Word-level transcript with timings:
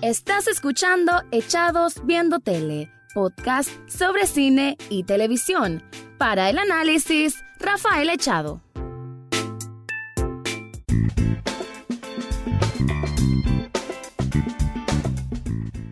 Estás 0.00 0.46
escuchando 0.46 1.10
Echados 1.32 1.94
Viendo 2.04 2.38
Tele, 2.38 2.88
podcast 3.14 3.68
sobre 3.90 4.28
cine 4.28 4.76
y 4.90 5.02
televisión. 5.02 5.82
Para 6.18 6.48
el 6.50 6.58
análisis, 6.58 7.42
Rafael 7.58 8.08
Echado. 8.08 8.60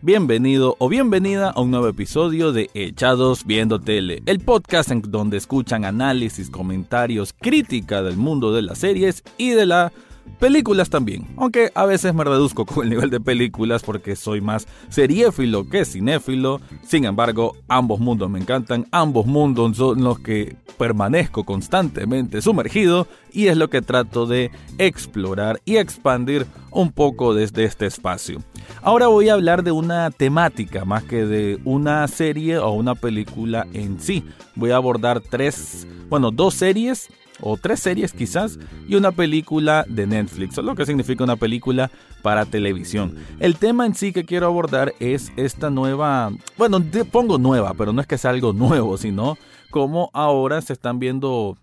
Bienvenido 0.03 0.77
o 0.79 0.89
bienvenida 0.89 1.51
a 1.51 1.61
un 1.61 1.73
nuevo 1.73 1.89
episodio 1.89 2.53
de 2.53 2.71
Echados 2.75 3.45
Viendo 3.45 3.81
Tele, 3.81 4.23
el 4.27 4.39
podcast 4.39 4.93
en 4.93 5.03
donde 5.03 5.37
escuchan 5.37 5.85
análisis, 5.85 6.49
comentarios, 6.49 7.33
crítica 7.33 8.05
del 8.05 8.17
mundo 8.17 8.53
de 8.53 8.63
las 8.63 8.79
series 8.79 9.25
y 9.37 9.51
de 9.51 9.67
la 9.67 9.93
Películas 10.39 10.91
también, 10.91 11.27
aunque 11.39 11.73
a 11.75 11.87
veces 11.87 12.13
me 12.13 12.23
reduzco 12.23 12.67
con 12.67 12.85
el 12.85 12.91
nivel 12.91 13.09
de 13.09 13.21
películas 13.21 13.83
porque 13.83 14.17
soy 14.17 14.43
más 14.43 14.69
seriéfilo 14.91 15.67
que 15.67 15.87
cinéfilo. 15.87 16.61
Sin 16.83 17.07
embargo, 17.07 17.57
ambos 17.69 18.01
mundos 18.01 18.29
me 18.29 18.39
encantan, 18.39 18.87
ambos 18.91 19.25
mundos 19.25 19.79
son 19.79 20.05
los 20.05 20.19
que 20.19 20.57
permanezco 20.77 21.45
constantemente 21.45 22.43
sumergido 22.43 23.07
y 23.33 23.47
es 23.47 23.57
lo 23.57 23.71
que 23.71 23.81
trato 23.81 24.27
de 24.27 24.51
explorar 24.77 25.61
y 25.65 25.77
expandir 25.77 26.47
un 26.71 26.93
poco 26.93 27.33
desde 27.33 27.65
este 27.65 27.87
espacio. 27.87 28.43
Ahora 28.83 29.07
voy 29.07 29.31
a 29.31 29.35
hablar 29.35 29.63
de 29.63 29.73
una 29.73 30.11
temática 30.11 30.85
más 30.85 31.03
que 31.05 31.25
de 31.25 31.59
una 31.65 32.07
serie 32.09 32.59
o 32.59 32.73
una 32.73 32.95
película 32.95 33.67
en 33.73 34.01
sí. 34.01 34.23
Voy 34.55 34.71
a 34.71 34.77
abordar 34.77 35.21
tres, 35.21 35.87
bueno, 36.11 36.31
dos 36.31 36.55
series 36.55 37.09
o 37.41 37.57
tres 37.57 37.81
series 37.81 38.13
quizás 38.13 38.59
y 38.89 38.95
una 38.95 39.13
película 39.13 39.85
de 39.89 40.07
Netflix, 40.07 40.57
lo 40.59 40.75
que 40.75 40.87
significa 40.87 41.25
una 41.25 41.37
película 41.37 41.91
para 42.23 42.47
televisión. 42.47 43.15
El 43.41 43.57
tema 43.57 43.87
en 43.87 43.95
sí 43.95 44.13
que 44.13 44.25
quiero 44.25 44.47
abordar 44.47 44.95
es 45.01 45.33
esta 45.37 45.71
nueva, 45.71 46.31
bueno, 46.57 46.83
pongo 47.11 47.39
nueva, 47.39 47.75
pero 47.75 47.93
no 47.93 48.01
es 48.01 48.07
que 48.07 48.19
sea 48.19 48.31
algo 48.31 48.53
nuevo, 48.53 48.97
sino 48.97 49.37
como 49.71 50.11
ahora 50.13 50.61
se 50.61 50.73
están 50.73 50.99
viendo 50.99 51.57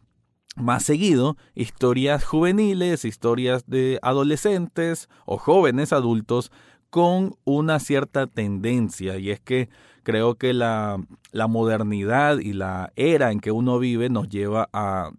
más 0.55 0.83
seguido 0.83 1.37
historias 1.55 2.23
juveniles, 2.23 3.05
historias 3.05 3.65
de 3.67 3.99
adolescentes 4.01 5.09
o 5.25 5.37
jóvenes 5.37 5.93
adultos 5.93 6.51
con 6.89 7.35
una 7.43 7.79
cierta 7.79 8.27
tendencia 8.27 9.17
y 9.17 9.31
es 9.31 9.39
que 9.39 9.69
creo 10.03 10.35
que 10.35 10.53
la, 10.53 11.03
la 11.31 11.47
modernidad 11.47 12.37
y 12.37 12.53
la 12.53 12.91
era 12.95 13.31
en 13.31 13.39
que 13.39 13.51
uno 13.51 13.79
vive 13.79 14.09
nos 14.09 14.29
lleva 14.29 14.69
a 14.73 15.11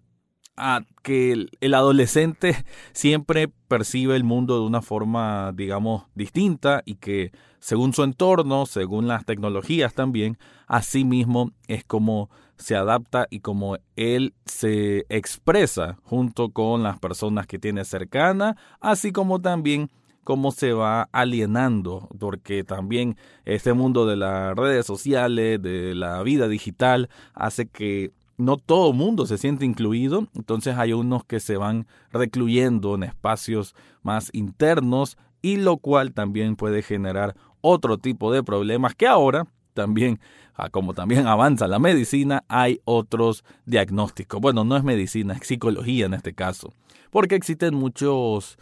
a 0.57 0.83
que 1.03 1.49
el, 1.61 1.75
adolescente 1.75 2.65
siempre 2.93 3.49
percibe 3.69 4.17
el 4.17 4.25
mundo 4.25 4.61
de 4.61 4.67
una 4.67 4.83
forma, 4.83 5.53
digamos, 5.53 6.05
distinta 6.15 6.83
y 6.85 6.97
que 6.97 7.33
según 7.61 7.93
su 7.93 8.03
entorno, 8.03 8.67
según 8.67 9.09
las 9.09 9.25
tecnologías 9.25 9.95
también, 9.95 10.39
así 10.67 11.05
mismo 11.05 11.53
es 11.67 11.85
como 11.85 12.31
se 12.57 12.77
adapta 12.77 13.27
y 13.31 13.41
como 13.41 13.79
él 13.97 14.35
se 14.45 15.07
expresa 15.09 15.99
junto 16.05 16.51
con 16.51 16.83
las 16.83 16.99
personas 16.99 17.47
que 17.47 17.59
tiene 17.59 17.85
cercana, 17.85 18.57
así 18.81 19.13
como 19.13 19.41
también 19.41 19.91
cómo 20.25 20.53
se 20.53 20.73
va 20.73 21.09
alienando, 21.13 22.09
porque 22.19 22.65
también 22.65 23.17
este 23.45 23.73
mundo 23.73 24.07
de 24.07 24.17
las 24.17 24.57
redes 24.57 24.87
sociales, 24.87 25.61
de 25.61 25.95
la 25.95 26.23
vida 26.23 26.49
digital, 26.49 27.11
hace 27.35 27.67
que 27.67 28.13
no 28.37 28.57
todo 28.57 28.93
mundo 28.93 29.27
se 29.27 29.39
siente 29.39 29.65
incluido, 29.65 30.29
entonces 30.35 30.77
hay 30.77 30.93
unos 30.93 31.25
que 31.25 31.41
se 31.41 31.57
van 31.57 31.87
recluyendo 32.13 32.95
en 32.95 33.05
espacios 33.05 33.75
más 34.03 34.31
internos 34.33 35.17
y 35.43 35.57
lo 35.57 35.77
cual 35.77 36.13
también 36.13 36.57
puede 36.57 36.83
generar 36.83 37.37
otro 37.61 37.99
tipo 37.99 38.33
de 38.33 38.43
problemas 38.43 38.95
que 38.95 39.07
ahora 39.07 39.47
también, 39.75 40.21
ah, 40.55 40.71
como 40.71 40.95
también 40.95 41.27
avanza 41.27 41.67
la 41.69 41.79
medicina, 41.79 42.45
hay 42.49 42.81
otros 42.85 43.45
diagnósticos. 43.67 44.41
Bueno, 44.41 44.65
no 44.65 44.77
es 44.77 44.85
medicina, 44.85 45.35
es 45.35 45.47
psicología 45.47 46.07
en 46.07 46.15
este 46.15 46.33
caso, 46.33 46.73
porque 47.11 47.35
existen 47.35 47.75
muchos 47.75 48.57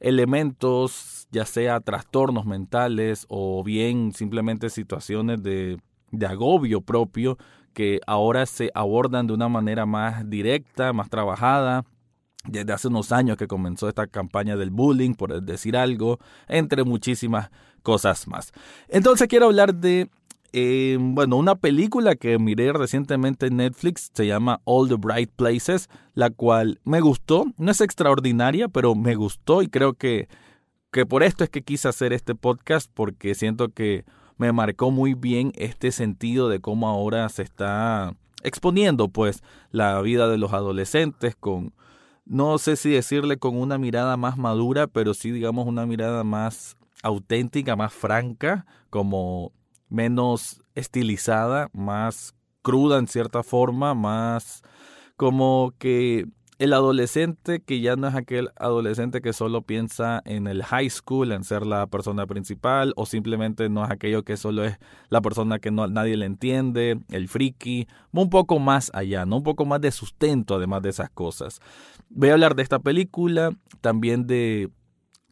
elementos, 0.00 1.26
ya 1.30 1.46
sea 1.46 1.80
trastornos 1.80 2.44
mentales 2.44 3.24
o 3.28 3.64
bien 3.64 4.12
simplemente 4.12 4.68
situaciones 4.68 5.42
de, 5.42 5.78
de 6.10 6.26
agobio 6.26 6.82
propio 6.82 7.38
que 7.76 8.00
ahora 8.06 8.46
se 8.46 8.70
abordan 8.74 9.26
de 9.26 9.34
una 9.34 9.50
manera 9.50 9.84
más 9.84 10.30
directa, 10.30 10.94
más 10.94 11.10
trabajada. 11.10 11.84
Desde 12.48 12.72
hace 12.72 12.88
unos 12.88 13.12
años 13.12 13.36
que 13.36 13.46
comenzó 13.46 13.86
esta 13.86 14.06
campaña 14.06 14.56
del 14.56 14.70
bullying, 14.70 15.12
por 15.12 15.42
decir 15.42 15.76
algo, 15.76 16.18
entre 16.48 16.84
muchísimas 16.84 17.50
cosas 17.82 18.28
más. 18.28 18.52
Entonces 18.88 19.28
quiero 19.28 19.44
hablar 19.44 19.74
de 19.74 20.08
eh, 20.54 20.96
bueno, 20.98 21.36
una 21.36 21.56
película 21.56 22.14
que 22.16 22.38
miré 22.38 22.72
recientemente 22.72 23.48
en 23.48 23.58
Netflix 23.58 24.10
se 24.14 24.26
llama 24.26 24.62
All 24.64 24.88
the 24.88 24.94
Bright 24.94 25.30
Places, 25.36 25.90
la 26.14 26.30
cual 26.30 26.80
me 26.84 27.02
gustó, 27.02 27.44
no 27.58 27.72
es 27.72 27.82
extraordinaria, 27.82 28.68
pero 28.68 28.94
me 28.94 29.16
gustó 29.16 29.60
y 29.60 29.68
creo 29.68 29.92
que, 29.92 30.28
que 30.92 31.04
por 31.04 31.22
esto 31.22 31.44
es 31.44 31.50
que 31.50 31.60
quise 31.60 31.88
hacer 31.88 32.14
este 32.14 32.34
podcast, 32.34 32.90
porque 32.94 33.34
siento 33.34 33.68
que 33.68 34.06
me 34.36 34.52
marcó 34.52 34.90
muy 34.90 35.14
bien 35.14 35.52
este 35.56 35.92
sentido 35.92 36.48
de 36.48 36.60
cómo 36.60 36.88
ahora 36.88 37.28
se 37.28 37.42
está 37.42 38.14
exponiendo 38.42 39.08
pues 39.08 39.42
la 39.70 40.00
vida 40.02 40.28
de 40.28 40.38
los 40.38 40.52
adolescentes 40.52 41.34
con 41.36 41.72
no 42.24 42.58
sé 42.58 42.76
si 42.76 42.90
decirle 42.90 43.38
con 43.38 43.56
una 43.56 43.78
mirada 43.78 44.16
más 44.16 44.36
madura, 44.36 44.88
pero 44.88 45.14
sí 45.14 45.30
digamos 45.30 45.66
una 45.66 45.86
mirada 45.86 46.24
más 46.24 46.76
auténtica, 47.02 47.76
más 47.76 47.92
franca, 47.92 48.66
como 48.90 49.52
menos 49.88 50.60
estilizada, 50.74 51.70
más 51.72 52.34
cruda 52.62 52.98
en 52.98 53.06
cierta 53.06 53.44
forma, 53.44 53.94
más 53.94 54.62
como 55.16 55.72
que 55.78 56.26
el 56.58 56.72
adolescente 56.72 57.60
que 57.60 57.80
ya 57.80 57.96
no 57.96 58.08
es 58.08 58.14
aquel 58.14 58.50
adolescente 58.56 59.20
que 59.20 59.32
solo 59.32 59.62
piensa 59.62 60.22
en 60.24 60.46
el 60.46 60.62
high 60.62 60.88
school, 60.88 61.32
en 61.32 61.44
ser 61.44 61.66
la 61.66 61.86
persona 61.86 62.26
principal, 62.26 62.92
o 62.96 63.04
simplemente 63.04 63.68
no 63.68 63.84
es 63.84 63.90
aquello 63.90 64.22
que 64.22 64.36
solo 64.36 64.64
es 64.64 64.78
la 65.10 65.20
persona 65.20 65.58
que 65.58 65.70
no, 65.70 65.86
nadie 65.86 66.16
le 66.16 66.26
entiende, 66.26 66.98
el 67.10 67.28
friki, 67.28 67.86
un 68.12 68.30
poco 68.30 68.58
más 68.58 68.90
allá, 68.94 69.26
¿no? 69.26 69.36
Un 69.36 69.42
poco 69.42 69.66
más 69.66 69.80
de 69.80 69.90
sustento 69.90 70.54
además 70.54 70.82
de 70.82 70.90
esas 70.90 71.10
cosas. 71.10 71.60
Voy 72.08 72.30
a 72.30 72.32
hablar 72.32 72.54
de 72.54 72.62
esta 72.62 72.78
película, 72.78 73.50
también 73.80 74.26
de 74.26 74.70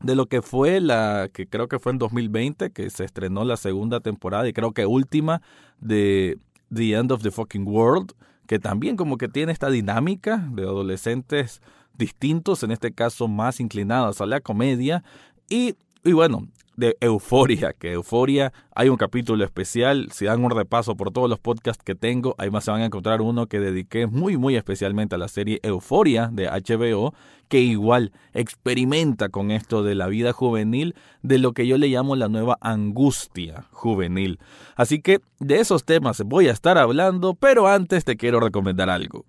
de 0.01 0.15
lo 0.15 0.27
que 0.27 0.43
fue 0.43 0.81
la 0.81 1.31
que 1.33 1.47
creo 1.47 1.67
que 1.67 1.79
fue 1.79 1.93
en 1.93 1.99
2020 1.99 2.73
que 2.73 2.91
se 2.91 3.05
estrenó 3.05 3.45
la 3.45 3.57
segunda 3.57 4.01
temporada 4.01 4.47
y 4.47 4.53
creo 4.53 4.73
que 4.73 4.85
última 4.85 5.41
de 5.81 6.39
The 6.73 6.93
End 6.93 7.11
of 7.13 7.23
the 7.23 7.31
Fucking 7.31 7.67
World 7.67 8.13
que 8.47 8.59
también 8.59 8.97
como 8.97 9.19
que 9.19 9.29
tiene 9.29 9.53
esta 9.53 9.71
dinámica 9.71 10.49
de 10.53 10.63
adolescentes 10.63 11.63
distintos, 11.97 12.63
en 12.63 12.73
este 12.73 12.93
caso 12.93 13.29
más 13.29 13.61
inclinados 13.61 14.21
a 14.21 14.27
la 14.27 14.41
comedia. 14.41 15.05
Y, 15.49 15.77
y 16.05 16.13
bueno, 16.13 16.49
de 16.77 16.97
Euforia, 17.01 17.73
que 17.73 17.93
Euforia 17.93 18.53
hay 18.75 18.89
un 18.89 18.97
capítulo 18.97 19.45
especial, 19.45 20.09
si 20.13 20.25
dan 20.25 20.45
un 20.45 20.51
repaso 20.51 20.97
por 20.97 21.13
todos 21.13 21.31
los 21.31 21.39
podcasts 21.39 21.83
que 21.85 21.95
tengo, 21.95 22.35
ahí 22.39 22.51
se 22.61 22.71
van 22.71 22.83
a 22.83 22.87
encontrar 22.87 23.21
uno 23.21 23.47
que 23.47 23.61
dediqué 23.61 24.07
muy 24.07 24.37
muy 24.37 24.57
especialmente 24.57 25.15
a 25.15 25.19
la 25.19 25.29
serie 25.29 25.61
Euforia 25.63 26.29
de 26.33 26.49
HBO, 26.49 27.15
que 27.49 27.61
igual 27.61 28.13
experimenta 28.33 29.29
con 29.29 29.51
esto 29.51 29.83
de 29.83 29.95
la 29.95 30.09
vida 30.09 30.33
juvenil, 30.33 30.95
de 31.23 31.39
lo 31.39 31.53
que 31.53 31.67
yo 31.67 31.79
le 31.79 31.89
llamo 31.89 32.17
la 32.17 32.29
nueva 32.29 32.59
angustia 32.61 33.67
juvenil. 33.71 34.39
Así 34.77 35.01
que 35.01 35.21
de 35.39 35.61
esos 35.61 35.85
temas 35.85 36.23
voy 36.25 36.49
a 36.49 36.53
estar 36.53 36.79
hablando, 36.79 37.35
pero 37.35 37.69
antes 37.69 38.05
te 38.05 38.17
quiero 38.17 38.41
recomendar 38.41 38.91
algo. 38.91 39.25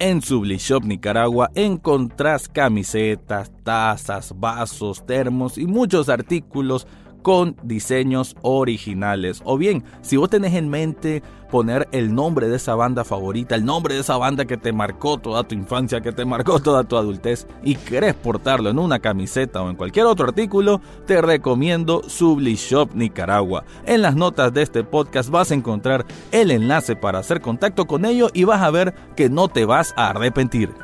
En 0.00 0.20
Sublishop 0.20 0.84
Nicaragua 0.84 1.50
encontrás 1.54 2.48
camisetas, 2.48 3.52
tazas, 3.62 4.34
vasos, 4.36 5.06
termos 5.06 5.56
y 5.56 5.66
muchos 5.66 6.08
artículos 6.08 6.86
con 7.24 7.56
diseños 7.62 8.36
originales. 8.42 9.40
O 9.46 9.56
bien, 9.56 9.82
si 10.02 10.18
vos 10.18 10.28
tenés 10.28 10.52
en 10.52 10.68
mente 10.68 11.22
poner 11.50 11.88
el 11.90 12.14
nombre 12.14 12.48
de 12.48 12.56
esa 12.56 12.74
banda 12.74 13.02
favorita, 13.02 13.54
el 13.54 13.64
nombre 13.64 13.94
de 13.94 14.00
esa 14.00 14.18
banda 14.18 14.44
que 14.44 14.58
te 14.58 14.74
marcó 14.74 15.16
toda 15.16 15.42
tu 15.42 15.54
infancia, 15.54 16.02
que 16.02 16.12
te 16.12 16.26
marcó 16.26 16.60
toda 16.60 16.84
tu 16.84 16.98
adultez 16.98 17.46
y 17.62 17.76
querés 17.76 18.12
portarlo 18.12 18.68
en 18.68 18.78
una 18.78 18.98
camiseta 18.98 19.62
o 19.62 19.70
en 19.70 19.76
cualquier 19.76 20.04
otro 20.04 20.26
artículo, 20.26 20.82
te 21.06 21.22
recomiendo 21.22 22.02
Sublishop 22.06 22.94
Nicaragua. 22.94 23.64
En 23.86 24.02
las 24.02 24.16
notas 24.16 24.52
de 24.52 24.60
este 24.60 24.84
podcast 24.84 25.30
vas 25.30 25.50
a 25.50 25.54
encontrar 25.54 26.04
el 26.30 26.50
enlace 26.50 26.94
para 26.94 27.20
hacer 27.20 27.40
contacto 27.40 27.86
con 27.86 28.04
ellos 28.04 28.30
y 28.34 28.44
vas 28.44 28.60
a 28.60 28.70
ver 28.70 28.94
que 29.16 29.30
no 29.30 29.48
te 29.48 29.64
vas 29.64 29.94
a 29.96 30.10
arrepentir. 30.10 30.83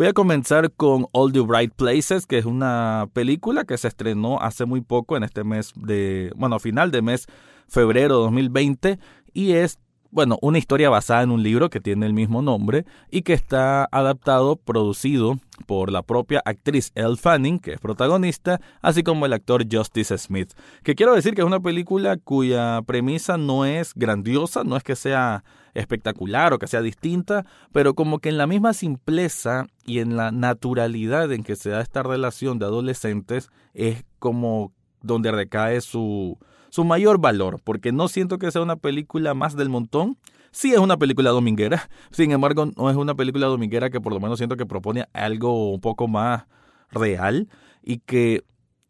Voy 0.00 0.06
a 0.06 0.14
comenzar 0.14 0.72
con 0.72 1.08
All 1.12 1.30
the 1.30 1.40
Bright 1.40 1.74
Places, 1.74 2.24
que 2.24 2.38
es 2.38 2.46
una 2.46 3.06
película 3.12 3.66
que 3.66 3.76
se 3.76 3.86
estrenó 3.86 4.40
hace 4.40 4.64
muy 4.64 4.80
poco 4.80 5.14
en 5.14 5.24
este 5.24 5.44
mes 5.44 5.74
de, 5.76 6.32
bueno, 6.36 6.58
final 6.58 6.90
de 6.90 7.02
mes 7.02 7.26
febrero 7.68 8.16
de 8.16 8.22
2020 8.22 8.98
y 9.34 9.52
es 9.52 9.78
bueno, 10.10 10.38
una 10.42 10.58
historia 10.58 10.90
basada 10.90 11.22
en 11.22 11.30
un 11.30 11.42
libro 11.42 11.70
que 11.70 11.80
tiene 11.80 12.06
el 12.06 12.12
mismo 12.12 12.42
nombre 12.42 12.84
y 13.10 13.22
que 13.22 13.32
está 13.32 13.88
adaptado, 13.92 14.56
producido 14.56 15.38
por 15.66 15.92
la 15.92 16.02
propia 16.02 16.42
actriz 16.44 16.90
Elle 16.94 17.16
Fanning, 17.16 17.58
que 17.58 17.74
es 17.74 17.80
protagonista, 17.80 18.60
así 18.82 19.02
como 19.02 19.26
el 19.26 19.32
actor 19.32 19.64
Justice 19.70 20.16
Smith. 20.18 20.52
Que 20.82 20.94
quiero 20.94 21.14
decir 21.14 21.34
que 21.34 21.42
es 21.42 21.46
una 21.46 21.60
película 21.60 22.16
cuya 22.16 22.82
premisa 22.82 23.36
no 23.36 23.64
es 23.64 23.94
grandiosa, 23.94 24.64
no 24.64 24.76
es 24.76 24.82
que 24.82 24.96
sea 24.96 25.44
espectacular 25.74 26.52
o 26.52 26.58
que 26.58 26.66
sea 26.66 26.82
distinta, 26.82 27.46
pero 27.72 27.94
como 27.94 28.18
que 28.18 28.30
en 28.30 28.38
la 28.38 28.48
misma 28.48 28.72
simpleza 28.72 29.66
y 29.84 30.00
en 30.00 30.16
la 30.16 30.32
naturalidad 30.32 31.30
en 31.32 31.44
que 31.44 31.54
se 31.54 31.70
da 31.70 31.80
esta 31.80 32.02
relación 32.02 32.58
de 32.58 32.66
adolescentes 32.66 33.50
es 33.74 34.04
como 34.18 34.72
donde 35.02 35.30
recae 35.30 35.80
su, 35.80 36.38
su 36.70 36.84
mayor 36.84 37.18
valor, 37.18 37.60
porque 37.62 37.92
no 37.92 38.08
siento 38.08 38.38
que 38.38 38.50
sea 38.50 38.62
una 38.62 38.76
película 38.76 39.34
más 39.34 39.56
del 39.56 39.68
montón. 39.68 40.16
Sí 40.52 40.72
es 40.72 40.78
una 40.78 40.96
película 40.96 41.30
dominguera, 41.30 41.88
sin 42.10 42.32
embargo 42.32 42.66
no 42.76 42.90
es 42.90 42.96
una 42.96 43.14
película 43.14 43.46
dominguera 43.46 43.90
que 43.90 44.00
por 44.00 44.12
lo 44.12 44.18
menos 44.18 44.38
siento 44.38 44.56
que 44.56 44.66
propone 44.66 45.06
algo 45.12 45.72
un 45.72 45.80
poco 45.80 46.08
más 46.08 46.46
real 46.90 47.48
y 47.82 47.98
que 47.98 48.42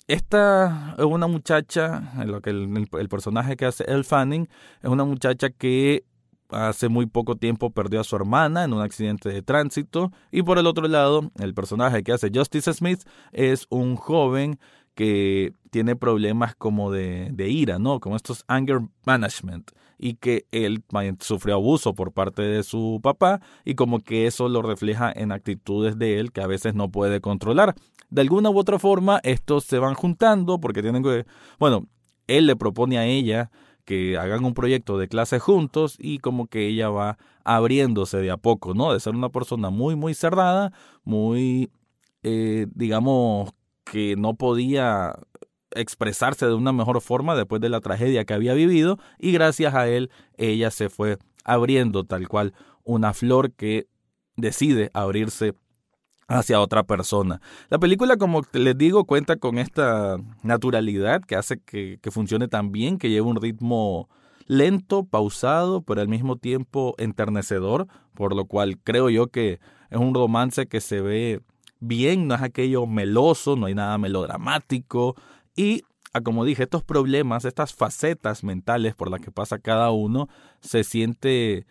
esta 0.07 0.97
es 0.99 1.05
una 1.05 1.27
muchacha, 1.27 2.15
lo 2.25 2.41
que 2.41 2.51
el, 2.51 2.89
el, 2.99 3.09
personaje 3.09 3.57
que 3.57 3.67
hace 3.67 3.85
El 3.85 4.05
Fanning 4.05 4.49
es 4.83 4.91
una 4.91 5.05
muchacha 5.05 5.51
que 5.51 6.05
hace 6.51 6.89
muy 6.89 7.07
poco 7.07 7.37
tiempo 7.37 7.71
perdió 7.71 8.01
a 8.01 8.05
su 8.05 8.17
hermana 8.17 8.65
en 8.65 8.73
un 8.73 8.83
accidente 8.83 9.29
de 9.29 9.43
tránsito 9.43 10.11
y 10.31 10.43
por 10.43 10.59
el 10.59 10.67
otro 10.67 10.89
lado 10.89 11.31
el 11.39 11.55
personaje 11.55 12.03
que 12.03 12.13
hace 12.13 12.31
Justice 12.35 12.73
Smith 12.73 13.03
es 13.33 13.67
un 13.71 13.97
joven 13.97 14.59
que 14.95 15.55
tiene 15.71 15.97
problemas 15.97 16.55
como 16.55 16.91
de, 16.91 17.31
de, 17.33 17.49
ira, 17.49 17.79
¿no? 17.79 18.01
Como 18.01 18.17
estos 18.17 18.45
anger 18.49 18.81
management 19.05 19.71
y 19.99 20.15
que 20.15 20.47
él 20.51 20.83
sufrió 21.21 21.57
abuso 21.57 21.95
por 21.95 22.13
parte 22.13 22.43
de 22.43 22.63
su 22.63 23.01
papá 23.03 23.41
y 23.65 23.75
como 23.75 24.01
que 24.01 24.27
eso 24.27 24.49
lo 24.49 24.63
refleja 24.63 25.13
en 25.15 25.31
actitudes 25.31 25.99
de 25.99 26.19
él 26.19 26.33
que 26.33 26.41
a 26.41 26.47
veces 26.47 26.75
no 26.75 26.91
puede 26.91 27.21
controlar. 27.21 27.75
De 28.09 28.23
alguna 28.23 28.51
u 28.51 28.59
otra 28.59 28.79
forma 28.79 29.21
estos 29.23 29.65
se 29.65 29.79
van 29.79 29.95
juntando 29.95 30.59
porque 30.59 30.83
tienen 30.83 31.03
que, 31.03 31.27
bueno, 31.59 31.87
él 32.27 32.47
le 32.47 32.57
propone 32.57 32.99
a 32.99 33.07
ella 33.07 33.51
que 33.85 34.17
hagan 34.17 34.45
un 34.45 34.55
proyecto 34.55 34.99
de 34.99 35.09
clase 35.09 35.39
juntos 35.39 35.97
y 35.99 36.19
como 36.19 36.47
que 36.47 36.67
ella 36.67 36.89
va 36.89 37.19
abriéndose 37.45 38.19
de 38.19 38.31
a 38.31 38.37
poco, 38.37 38.73
¿no? 38.73 38.93
De 38.93 39.01
ser 39.01 39.15
una 39.15 39.31
persona 39.31 39.71
muy, 39.71 39.97
muy 39.97 40.15
cerrada, 40.15 40.73
muy, 41.05 41.71
eh, 42.23 42.67
digamos, 42.75 43.51
que 43.91 44.15
no 44.17 44.35
podía 44.35 45.19
expresarse 45.73 46.47
de 46.47 46.55
una 46.55 46.73
mejor 46.73 47.01
forma 47.01 47.35
después 47.35 47.61
de 47.61 47.69
la 47.69 47.81
tragedia 47.81 48.25
que 48.25 48.35
había 48.35 48.55
vivido 48.55 48.99
y 49.19 49.33
gracias 49.33 49.75
a 49.75 49.89
él 49.89 50.11
ella 50.37 50.71
se 50.71 50.89
fue 50.89 51.19
abriendo 51.45 52.05
tal 52.05 52.29
cual 52.29 52.55
una 52.85 53.13
flor 53.13 53.51
que 53.51 53.89
decide 54.37 54.91
abrirse 54.95 55.55
hacia 56.29 56.61
otra 56.61 56.85
persona. 56.85 57.41
La 57.69 57.81
película, 57.81 58.17
como 58.17 58.43
les 58.53 58.79
digo, 58.79 59.05
cuenta 59.07 59.37
con 59.37 59.59
esta 59.59 60.19
naturalidad 60.45 61.21
que 61.23 61.35
hace 61.35 61.59
que, 61.59 61.99
que 62.01 62.11
funcione 62.13 62.47
tan 62.47 62.71
bien, 62.71 62.97
que 62.97 63.11
lleva 63.11 63.27
un 63.27 63.41
ritmo 63.41 64.09
lento, 64.47 65.05
pausado, 65.05 65.83
pero 65.83 66.01
al 66.01 66.09
mismo 66.09 66.37
tiempo 66.37 66.95
enternecedor, 66.99 67.89
por 68.15 68.37
lo 68.37 68.45
cual 68.45 68.79
creo 68.79 69.11
yo 69.11 69.27
que 69.27 69.59
es 69.91 69.99
un 69.99 70.15
romance 70.15 70.69
que 70.69 70.81
se 70.81 71.01
ve 71.01 71.41
bien, 71.81 72.29
no 72.29 72.35
es 72.35 72.43
aquello 72.43 72.87
meloso, 72.87 73.57
no 73.57 73.67
hay 73.67 73.75
nada 73.75 73.99
melodramático 73.99 75.17
y 75.57 75.83
ah, 76.13 76.21
como 76.21 76.45
dije, 76.45 76.63
estos 76.63 76.85
problemas, 76.85 77.45
estas 77.45 77.75
facetas 77.75 78.45
mentales 78.45 78.95
por 78.95 79.11
las 79.11 79.21
que 79.21 79.31
pasa 79.31 79.59
cada 79.59 79.91
uno, 79.91 80.29
se 80.61 80.85
siente 80.85 81.67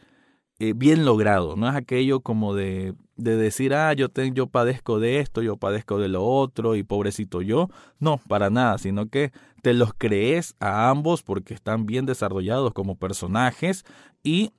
eh, 0.59 0.73
bien 0.75 1.05
logrado. 1.05 1.55
No 1.55 1.69
es 1.69 1.75
aquello 1.75 2.19
como 2.19 2.53
de, 2.53 2.93
de 3.15 3.37
decir, 3.37 3.73
ah, 3.73 3.93
yo, 3.93 4.07
yo 4.33 4.47
padezco 4.47 4.99
de 4.99 5.19
esto, 5.19 5.41
yo 5.41 5.57
padezco 5.57 5.99
de 5.99 6.09
lo 6.09 6.25
otro 6.25 6.75
y 6.75 6.83
pobrecito 6.83 7.41
yo. 7.41 7.69
No, 7.99 8.19
para 8.27 8.49
nada, 8.49 8.77
sino 8.77 9.07
que 9.07 9.31
te 9.61 9.73
los 9.73 9.93
crees 9.93 10.55
a 10.59 10.89
ambos 10.89 11.23
porque 11.23 11.53
están 11.53 11.85
bien 11.85 12.05
desarrollados 12.05 12.73
como 12.73 12.95
personajes 12.95 13.85
y 14.23 14.51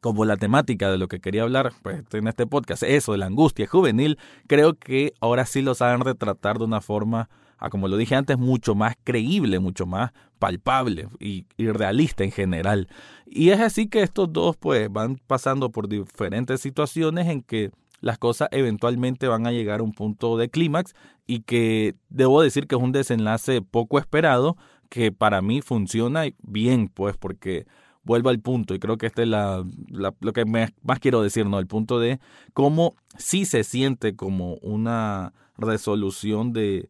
como 0.00 0.24
la 0.24 0.36
temática 0.36 0.90
de 0.90 0.98
lo 0.98 1.08
que 1.08 1.20
quería 1.20 1.42
hablar 1.42 1.72
pues, 1.82 2.02
en 2.12 2.28
este 2.28 2.46
podcast, 2.46 2.82
eso 2.82 3.12
de 3.12 3.18
la 3.18 3.26
angustia 3.26 3.66
juvenil, 3.66 4.18
creo 4.46 4.74
que 4.74 5.12
ahora 5.20 5.46
sí 5.46 5.62
lo 5.62 5.74
saben 5.74 6.00
retratar 6.00 6.58
de 6.58 6.64
una 6.64 6.80
forma, 6.80 7.28
a, 7.58 7.70
como 7.70 7.88
lo 7.88 7.96
dije 7.96 8.14
antes, 8.14 8.38
mucho 8.38 8.74
más 8.74 8.94
creíble, 9.04 9.58
mucho 9.58 9.86
más 9.86 10.12
palpable 10.38 11.08
y, 11.18 11.46
y, 11.56 11.68
realista 11.68 12.24
en 12.24 12.32
general. 12.32 12.88
Y 13.26 13.50
es 13.50 13.60
así 13.60 13.88
que 13.88 14.02
estos 14.02 14.32
dos 14.32 14.56
pues 14.56 14.90
van 14.90 15.20
pasando 15.26 15.70
por 15.70 15.88
diferentes 15.88 16.60
situaciones 16.62 17.28
en 17.28 17.42
que 17.42 17.70
las 18.00 18.16
cosas 18.16 18.48
eventualmente 18.52 19.28
van 19.28 19.46
a 19.46 19.52
llegar 19.52 19.80
a 19.80 19.82
un 19.82 19.92
punto 19.92 20.38
de 20.38 20.48
clímax 20.48 20.94
y 21.26 21.40
que 21.40 21.94
debo 22.08 22.40
decir 22.42 22.66
que 22.66 22.76
es 22.76 22.82
un 22.82 22.92
desenlace 22.92 23.60
poco 23.60 23.98
esperado 23.98 24.56
que 24.88 25.12
para 25.12 25.42
mí 25.42 25.60
funciona 25.60 26.24
bien 26.42 26.88
pues 26.88 27.16
porque 27.18 27.66
vuelvo 28.02 28.30
al 28.30 28.40
punto, 28.40 28.74
y 28.74 28.78
creo 28.78 28.96
que 28.96 29.06
este 29.06 29.22
es 29.22 29.28
la, 29.28 29.64
lo 29.88 30.32
que 30.32 30.44
más 30.44 30.98
quiero 31.00 31.22
decir, 31.22 31.46
¿no? 31.46 31.58
El 31.58 31.66
punto 31.66 31.98
de 31.98 32.20
cómo 32.54 32.94
sí 33.18 33.44
se 33.44 33.64
siente 33.64 34.16
como 34.16 34.54
una 34.56 35.32
resolución 35.58 36.52
de, 36.52 36.88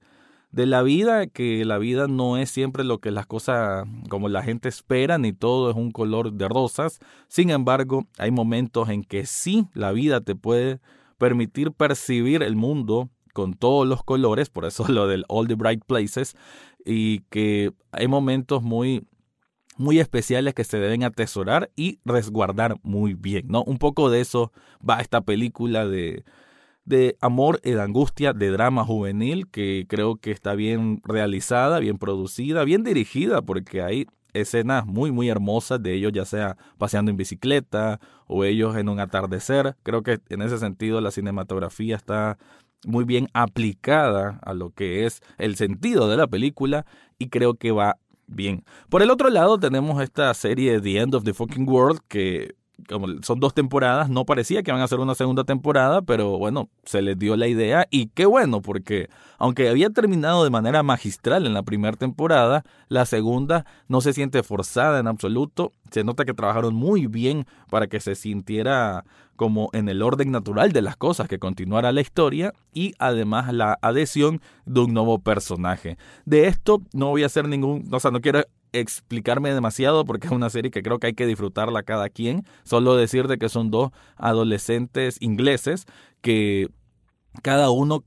de 0.52 0.66
la 0.66 0.82
vida, 0.82 1.26
que 1.26 1.64
la 1.64 1.78
vida 1.78 2.08
no 2.08 2.36
es 2.36 2.50
siempre 2.50 2.84
lo 2.84 2.98
que 2.98 3.10
las 3.10 3.26
cosas 3.26 3.86
como 4.08 4.28
la 4.28 4.42
gente 4.42 4.68
espera, 4.68 5.18
ni 5.18 5.32
todo 5.32 5.70
es 5.70 5.76
un 5.76 5.92
color 5.92 6.32
de 6.32 6.48
rosas. 6.48 6.98
Sin 7.28 7.50
embargo, 7.50 8.06
hay 8.18 8.30
momentos 8.30 8.88
en 8.88 9.04
que 9.04 9.26
sí 9.26 9.66
la 9.74 9.92
vida 9.92 10.20
te 10.20 10.34
puede 10.34 10.80
permitir 11.18 11.72
percibir 11.72 12.42
el 12.42 12.56
mundo 12.56 13.10
con 13.32 13.54
todos 13.54 13.86
los 13.86 14.02
colores, 14.02 14.50
por 14.50 14.64
eso 14.64 14.84
lo 14.88 15.06
del 15.06 15.24
All 15.28 15.46
the 15.46 15.54
Bright 15.54 15.84
Places, 15.84 16.36
y 16.84 17.20
que 17.30 17.72
hay 17.92 18.08
momentos 18.08 18.62
muy 18.62 19.04
muy 19.80 19.98
especiales 19.98 20.52
que 20.52 20.64
se 20.64 20.78
deben 20.78 21.04
atesorar 21.04 21.70
y 21.74 22.00
resguardar 22.04 22.76
muy 22.82 23.14
bien, 23.14 23.48
¿no? 23.48 23.64
Un 23.64 23.78
poco 23.78 24.10
de 24.10 24.20
eso 24.20 24.52
va 24.86 25.00
esta 25.00 25.22
película 25.22 25.86
de, 25.86 26.22
de 26.84 27.16
amor 27.22 27.60
y 27.64 27.70
de 27.70 27.80
angustia, 27.80 28.34
de 28.34 28.50
drama 28.50 28.84
juvenil, 28.84 29.48
que 29.48 29.86
creo 29.88 30.16
que 30.16 30.32
está 30.32 30.54
bien 30.54 31.00
realizada, 31.02 31.78
bien 31.78 31.96
producida, 31.96 32.62
bien 32.64 32.84
dirigida, 32.84 33.40
porque 33.40 33.80
hay 33.80 34.06
escenas 34.34 34.84
muy, 34.84 35.12
muy 35.12 35.30
hermosas 35.30 35.82
de 35.82 35.94
ellos, 35.94 36.12
ya 36.12 36.26
sea 36.26 36.58
paseando 36.76 37.10
en 37.10 37.16
bicicleta 37.16 38.00
o 38.26 38.44
ellos 38.44 38.76
en 38.76 38.90
un 38.90 39.00
atardecer. 39.00 39.76
Creo 39.82 40.02
que 40.02 40.20
en 40.28 40.42
ese 40.42 40.58
sentido 40.58 41.00
la 41.00 41.10
cinematografía 41.10 41.96
está 41.96 42.36
muy 42.84 43.04
bien 43.04 43.28
aplicada 43.32 44.40
a 44.42 44.52
lo 44.52 44.72
que 44.72 45.06
es 45.06 45.22
el 45.38 45.56
sentido 45.56 46.10
de 46.10 46.18
la 46.18 46.26
película 46.26 46.84
y 47.18 47.28
creo 47.28 47.54
que 47.54 47.72
va 47.72 47.96
bien. 48.30 48.64
Por 48.88 49.02
el 49.02 49.10
otro 49.10 49.28
lado 49.28 49.58
tenemos 49.58 50.02
esta 50.02 50.32
serie 50.34 50.80
The 50.80 50.98
End 50.98 51.14
of 51.14 51.24
the 51.24 51.34
Fucking 51.34 51.68
World 51.68 52.00
que 52.08 52.54
como 52.88 53.06
son 53.22 53.40
dos 53.40 53.54
temporadas, 53.54 54.08
no 54.08 54.24
parecía 54.24 54.62
que 54.62 54.72
van 54.72 54.80
a 54.80 54.84
hacer 54.84 54.98
una 55.00 55.14
segunda 55.14 55.44
temporada, 55.44 56.02
pero 56.02 56.38
bueno, 56.38 56.68
se 56.84 57.02
les 57.02 57.18
dio 57.18 57.36
la 57.36 57.48
idea 57.48 57.86
y 57.90 58.06
qué 58.08 58.26
bueno, 58.26 58.62
porque 58.62 59.08
aunque 59.38 59.68
había 59.68 59.90
terminado 59.90 60.44
de 60.44 60.50
manera 60.50 60.82
magistral 60.82 61.46
en 61.46 61.54
la 61.54 61.62
primera 61.62 61.96
temporada, 61.96 62.64
la 62.88 63.06
segunda 63.06 63.64
no 63.88 64.00
se 64.00 64.12
siente 64.12 64.42
forzada 64.42 64.98
en 65.00 65.06
absoluto, 65.06 65.72
se 65.90 66.04
nota 66.04 66.24
que 66.24 66.34
trabajaron 66.34 66.74
muy 66.74 67.06
bien 67.06 67.46
para 67.70 67.86
que 67.86 68.00
se 68.00 68.14
sintiera 68.14 69.04
como 69.36 69.70
en 69.72 69.88
el 69.88 70.02
orden 70.02 70.30
natural 70.30 70.72
de 70.72 70.82
las 70.82 70.96
cosas, 70.96 71.26
que 71.26 71.38
continuara 71.38 71.92
la 71.92 72.02
historia 72.02 72.52
y 72.74 72.92
además 72.98 73.50
la 73.54 73.78
adhesión 73.80 74.42
de 74.66 74.80
un 74.80 74.92
nuevo 74.92 75.20
personaje. 75.20 75.96
De 76.26 76.46
esto 76.46 76.82
no 76.92 77.08
voy 77.08 77.22
a 77.22 77.26
hacer 77.26 77.48
ningún, 77.48 77.88
o 77.90 78.00
sea, 78.00 78.10
no 78.10 78.20
quiero 78.20 78.42
explicarme 78.72 79.52
demasiado 79.52 80.04
porque 80.04 80.26
es 80.26 80.32
una 80.32 80.50
serie 80.50 80.70
que 80.70 80.82
creo 80.82 80.98
que 80.98 81.08
hay 81.08 81.14
que 81.14 81.26
disfrutarla 81.26 81.82
cada 81.82 82.08
quien. 82.08 82.44
Solo 82.64 82.96
decirte 82.96 83.38
que 83.38 83.48
son 83.48 83.70
dos 83.70 83.90
adolescentes 84.16 85.16
ingleses 85.20 85.86
que 86.20 86.68
cada 87.42 87.70
uno 87.70 88.04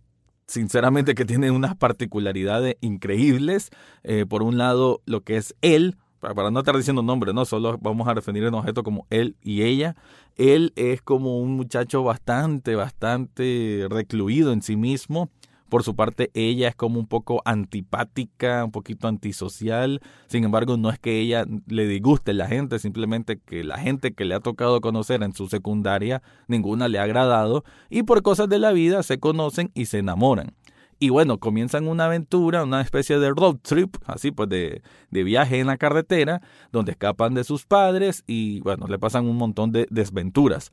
sinceramente 0.48 1.16
que 1.16 1.26
tiene 1.26 1.52
unas 1.52 1.76
particularidades 1.76 2.76
increíbles. 2.82 3.70
Eh, 4.04 4.26
por 4.28 4.44
un 4.44 4.58
lado, 4.58 5.02
lo 5.06 5.22
que 5.22 5.38
es 5.38 5.56
él, 5.62 5.98
para 6.20 6.52
no 6.52 6.60
estar 6.60 6.78
diciendo 6.78 7.02
nombre, 7.02 7.34
no, 7.34 7.46
solo 7.46 7.78
vamos 7.82 8.08
a 8.08 8.14
definir 8.14 8.46
un 8.48 8.54
objeto 8.54 8.84
como 8.84 9.08
él 9.10 9.36
y 9.42 9.64
ella. 9.64 9.96
Él 10.36 10.72
es 10.76 11.02
como 11.02 11.40
un 11.40 11.56
muchacho 11.56 12.04
bastante, 12.04 12.76
bastante 12.76 13.88
recluido 13.90 14.54
en 14.54 14.62
sí 14.62 14.76
mismo. 14.76 15.30
Por 15.74 15.82
su 15.82 15.96
parte, 15.96 16.30
ella 16.36 16.68
es 16.68 16.76
como 16.76 17.00
un 17.00 17.08
poco 17.08 17.42
antipática, 17.46 18.64
un 18.64 18.70
poquito 18.70 19.08
antisocial. 19.08 20.02
Sin 20.28 20.44
embargo, 20.44 20.78
no 20.78 20.92
es 20.92 21.00
que 21.00 21.20
ella 21.20 21.46
le 21.66 21.88
disguste 21.88 22.34
la 22.34 22.46
gente, 22.46 22.78
simplemente 22.78 23.40
que 23.40 23.64
la 23.64 23.80
gente 23.80 24.14
que 24.14 24.24
le 24.24 24.36
ha 24.36 24.40
tocado 24.40 24.82
conocer 24.82 25.24
en 25.24 25.34
su 25.34 25.48
secundaria, 25.48 26.22
ninguna 26.48 26.90
le 26.90 27.00
ha 27.00 27.02
agradado 27.02 27.64
y 27.90 28.04
por 28.04 28.22
cosas 28.22 28.50
de 28.50 28.60
la 28.60 28.72
vida 28.72 29.02
se 29.02 29.18
conocen 29.18 29.72
y 29.74 29.86
se 29.86 29.98
enamoran. 29.98 30.54
Y 31.00 31.10
bueno, 31.10 31.40
comienzan 31.40 31.88
una 31.88 32.06
aventura, 32.06 32.64
una 32.64 32.80
especie 32.82 33.18
de 33.18 33.32
road 33.32 33.56
trip, 33.64 33.96
así 34.06 34.30
pues 34.30 34.50
de, 34.50 34.84
de 35.10 35.24
viaje 35.24 35.60
en 35.60 35.66
la 35.66 35.78
carretera, 35.78 36.44
donde 36.72 36.92
escapan 36.92 37.34
de 37.34 37.44
sus 37.44 37.66
padres 37.66 38.24
y 38.28 38.60
bueno, 38.60 38.86
le 38.86 39.00
pasan 39.00 39.26
un 39.26 39.38
montón 39.38 39.72
de 39.72 39.88
desventuras 39.90 40.72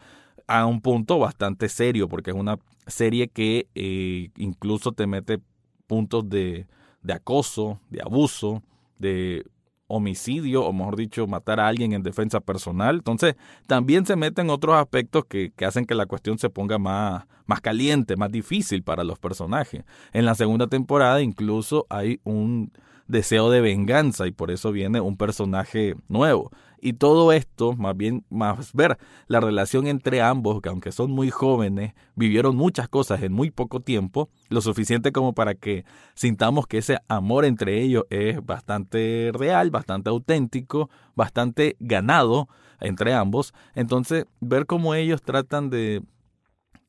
a 0.50 0.66
un 0.66 0.80
punto 0.80 1.21
bastante 1.21 1.69
serio, 1.69 2.09
porque 2.09 2.33
es 2.33 2.37
una 2.37 2.59
serie 2.88 3.28
que 3.28 3.69
eh, 3.76 4.30
incluso 4.37 4.90
te 4.90 5.07
mete 5.07 5.38
puntos 5.87 6.28
de, 6.28 6.66
de 7.02 7.12
acoso, 7.12 7.80
de 7.88 8.02
abuso, 8.02 8.61
de 8.99 9.45
homicidio, 9.87 10.64
o 10.64 10.73
mejor 10.73 10.97
dicho, 10.97 11.26
matar 11.28 11.61
a 11.61 11.69
alguien 11.69 11.92
en 11.92 12.02
defensa 12.02 12.40
personal. 12.40 12.97
Entonces, 12.97 13.37
también 13.69 14.04
se 14.07 14.16
meten 14.16 14.50
otros 14.50 14.76
aspectos 14.76 15.25
que, 15.25 15.52
que, 15.54 15.64
hacen 15.64 15.87
que 15.87 15.95
la 15.95 16.07
cuestión 16.07 16.37
se 16.37 16.50
ponga 16.50 16.78
más, 16.78 17.26
más 17.47 17.61
caliente, 17.61 18.16
más 18.16 18.33
difícil 18.33 18.83
para 18.83 19.04
los 19.04 19.21
personajes. 19.21 19.85
En 20.12 20.25
la 20.25 20.35
segunda 20.35 20.66
temporada 20.66 21.23
incluso 21.23 21.87
hay 21.88 22.21
un 22.25 22.73
deseo 23.07 23.50
de 23.50 23.61
venganza 23.61 24.26
y 24.26 24.33
por 24.33 24.50
eso 24.50 24.73
viene 24.73 25.00
un 25.00 25.16
personaje 25.16 25.95
nuevo. 26.09 26.50
Y 26.81 26.95
todo 26.95 27.33
esto, 27.33 27.75
más 27.75 27.97
bien, 27.97 28.25
más 28.31 28.73
ver 28.73 28.99
la 29.27 29.41
relación 29.41 29.87
entre 29.87 30.23
ambos, 30.23 30.61
que 30.61 30.69
aunque 30.69 30.93
son 30.93 31.11
muy 31.11 31.31
jóvenes, 31.31 31.95
vivieron 32.15 32.57
muchas 32.57 32.89
cosas 32.89 33.23
en 33.23 33.33
muy 33.33 33.51
poco 33.51 33.81
tiempo, 33.81 34.29
lo 34.49 34.61
suficiente 34.61 35.13
como 35.13 35.35
para 35.35 35.55
que 35.55 35.85
sintamos 36.15 36.67
que 36.67 36.79
ese 36.79 36.99
amor 37.09 37.45
entre 37.45 37.83
ellos 37.83 38.05
es 38.11 38.45
bastante 38.45 39.31
real, 39.35 39.71
bastante 39.71 40.11
auténtico, 40.11 40.91
bastante 41.15 41.77
ganado 41.81 42.49
entre 42.81 43.15
ambos. 43.15 43.53
Entonces, 43.75 44.27
ver 44.41 44.67
cómo 44.67 44.95
ellos 44.95 45.23
tratan 45.23 45.71
de 45.71 46.03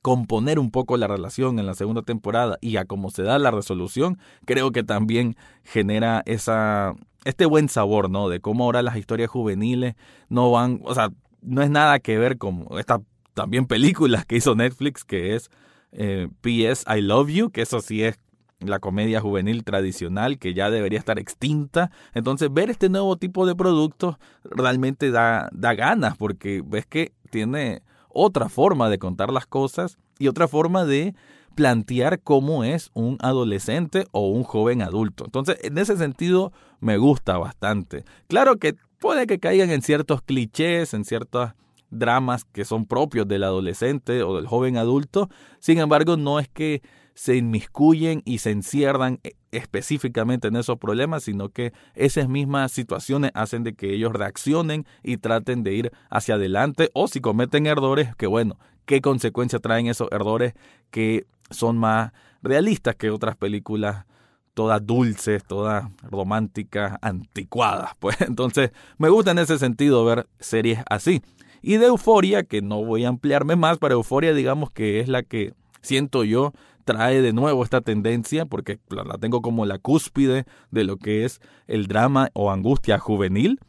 componer 0.02 0.58
un 0.58 0.72
poco 0.72 0.98
la 0.98 1.08
relación 1.08 1.60
en 1.60 1.68
la 1.68 1.76
segunda 1.76 2.02
temporada 2.02 2.58
y 2.60 2.78
a 2.78 2.86
cómo 2.86 3.12
se 3.12 3.24
da 3.24 3.38
la 3.38 3.52
resolución, 3.52 4.18
creo 4.46 4.72
que 4.72 4.84
también 4.84 5.36
genera 5.64 6.24
esa 6.26 6.96
este 7.26 7.46
buen 7.46 7.70
sabor, 7.70 8.10
¿no? 8.10 8.30
De 8.30 8.40
cómo 8.40 8.66
ahora 8.66 8.82
las 8.82 8.98
historias 8.98 9.30
juveniles 9.30 9.96
no 10.30 10.52
van, 10.52 10.82
o 10.84 10.96
sea, 10.96 11.10
no 11.42 11.62
es 11.62 11.70
nada 11.70 12.00
que 12.00 12.18
ver 12.18 12.38
con 12.38 12.68
estas 12.78 13.02
también 13.34 13.66
películas 13.66 14.26
que 14.26 14.38
hizo 14.38 14.56
Netflix, 14.56 15.04
que 15.04 15.36
es 15.36 15.50
eh, 15.92 16.28
PS 16.42 16.86
I 16.88 17.02
Love 17.02 17.30
You, 17.30 17.50
que 17.52 17.62
eso 17.62 17.82
sí 17.82 18.04
es 18.04 18.20
la 18.60 18.80
comedia 18.80 19.22
juvenil 19.22 19.64
tradicional 19.64 20.38
que 20.38 20.54
ya 20.54 20.70
debería 20.70 21.00
estar 21.00 21.20
extinta. 21.20 21.92
Entonces, 22.14 22.54
ver 22.54 22.70
este 22.70 22.90
nuevo 22.90 23.18
tipo 23.18 23.46
de 23.46 23.56
productos 23.56 24.18
realmente 24.44 25.12
da, 25.12 25.50
da 25.52 25.74
ganas, 25.74 26.18
porque 26.18 26.62
ves 26.66 26.86
que 26.86 27.14
tiene 27.30 27.82
otra 28.10 28.50
forma 28.50 28.90
de 28.90 29.00
contar 29.00 29.32
las 29.32 29.46
cosas 29.48 29.98
y 30.22 30.28
otra 30.28 30.48
forma 30.48 30.86
de 30.86 31.16
plantear 31.56 32.22
cómo 32.22 32.64
es 32.64 32.92
un 32.94 33.18
adolescente 33.22 34.06
o 34.12 34.30
un 34.30 34.44
joven 34.44 34.82
adulto. 34.82 35.26
Entonces, 35.26 35.58
en 35.64 35.78
ese 35.78 35.98
sentido, 35.98 36.54
me 36.80 36.98
gusta 36.98 37.38
bastante. 37.38 38.06
Claro 38.28 38.58
que 38.58 38.76
puede 39.00 39.26
que 39.26 39.40
caigan 39.40 39.72
en 39.72 39.82
ciertos 39.82 40.22
clichés, 40.22 40.94
en 40.94 41.06
ciertos 41.06 41.52
dramas 41.90 42.46
que 42.46 42.66
son 42.66 42.86
propios 42.86 43.28
del 43.28 43.44
adolescente 43.44 44.24
o 44.24 44.36
del 44.36 44.48
joven 44.48 44.78
adulto. 44.78 45.30
Sin 45.60 45.80
embargo, 45.80 46.18
no 46.18 46.40
es 46.40 46.48
que 46.48 46.82
se 47.14 47.36
inmiscuyen 47.36 48.22
y 48.26 48.38
se 48.38 48.52
encierran 48.52 49.20
e, 49.24 49.34
específicamente 49.52 50.48
en 50.48 50.56
esos 50.56 50.78
problemas, 50.78 51.24
sino 51.24 51.50
que 51.50 51.74
esas 51.94 52.30
mismas 52.30 52.72
situaciones 52.72 53.32
hacen 53.34 53.64
de 53.64 53.74
que 53.74 53.94
ellos 53.94 54.14
reaccionen 54.14 54.86
y 55.04 55.18
traten 55.18 55.64
de 55.64 55.74
ir 55.74 55.92
hacia 56.10 56.36
adelante 56.36 56.90
o 56.94 57.08
si 57.08 57.20
cometen 57.20 57.66
errores, 57.66 58.16
que 58.16 58.28
bueno, 58.28 58.58
qué 58.86 59.02
consecuencias 59.02 59.62
traen 59.62 59.88
esos 59.88 60.08
errores 60.12 60.54
que 60.90 61.26
son 61.50 61.78
más 61.78 62.12
realistas 62.42 62.96
que 62.96 63.10
otras 63.10 63.36
películas 63.36 64.06
todas 64.54 64.86
dulces, 64.86 65.44
todas 65.46 65.86
románticas, 66.04 66.98
anticuadas. 67.02 67.92
Pues 68.00 68.20
entonces 68.22 68.72
me 68.98 69.10
gusta 69.10 69.32
en 69.32 69.40
ese 69.40 69.58
sentido 69.58 70.06
ver 70.06 70.28
series 70.40 70.80
así. 70.90 71.22
Y 71.62 71.78
de 71.78 71.88
Euforia, 71.88 72.44
que 72.44 72.62
no 72.62 72.84
voy 72.84 73.06
a 73.06 73.10
ampliarme 73.10 73.56
más, 73.56 73.78
pero 73.78 73.94
Euforia 73.96 74.34
digamos 74.34 74.72
que 74.72 75.00
es 75.00 75.08
la 75.08 75.24
que 75.24 75.54
siento 75.82 76.24
yo 76.24 76.54
trae 76.86 77.22
de 77.22 77.34
nuevo 77.34 77.64
esta 77.64 77.82
tendencia, 77.82 78.46
porque 78.46 78.80
la 78.90 79.18
tengo 79.20 79.42
como 79.42 79.66
la 79.66 79.78
cúspide 79.78 80.46
de 80.72 80.84
lo 80.84 80.98
que 80.98 81.26
es 81.26 81.40
el 81.68 81.88
drama 81.88 82.30
o 82.34 82.52
angustia 82.52 82.98
juvenil. 82.98 83.60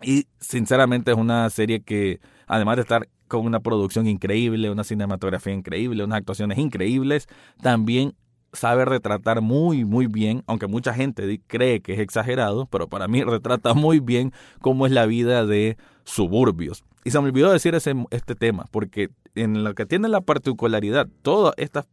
Y 0.00 0.26
sinceramente 0.40 1.10
es 1.10 1.18
una 1.18 1.48
serie 1.50 1.82
que, 1.82 2.20
además 2.46 2.76
de 2.76 2.82
estar 2.82 3.08
con 3.28 3.46
una 3.46 3.60
producción 3.60 4.06
increíble, 4.06 4.70
una 4.70 4.84
cinematografía 4.84 5.52
increíble, 5.52 6.04
unas 6.04 6.18
actuaciones 6.18 6.58
increíbles, 6.58 7.28
también 7.62 8.14
sabe 8.52 8.84
retratar 8.84 9.40
muy, 9.40 9.84
muy 9.84 10.06
bien, 10.06 10.42
aunque 10.46 10.66
mucha 10.66 10.94
gente 10.94 11.40
cree 11.46 11.80
que 11.80 11.94
es 11.94 12.00
exagerado, 12.00 12.66
pero 12.66 12.88
para 12.88 13.08
mí 13.08 13.22
retrata 13.24 13.74
muy 13.74 14.00
bien 14.00 14.32
cómo 14.60 14.86
es 14.86 14.92
la 14.92 15.06
vida 15.06 15.46
de 15.46 15.76
suburbios. 16.04 16.84
Y 17.04 17.10
se 17.10 17.20
me 17.20 17.28
olvidó 17.28 17.52
decir 17.52 17.74
ese, 17.74 17.94
este 18.10 18.34
tema, 18.34 18.64
porque 18.70 19.10
en 19.34 19.64
lo 19.64 19.74
que 19.74 19.86
tiene 19.86 20.08
la 20.08 20.20
particularidad, 20.20 21.06
todas 21.22 21.54
estas 21.56 21.86